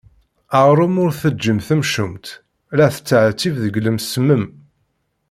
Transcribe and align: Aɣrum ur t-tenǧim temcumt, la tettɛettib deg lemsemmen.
Aɣrum 0.57 0.95
ur 1.03 1.11
t-tenǧim 1.13 1.59
temcumt, 1.67 2.25
la 2.77 2.85
tettɛettib 2.93 3.55
deg 3.63 3.79
lemsemmen. 3.85 4.43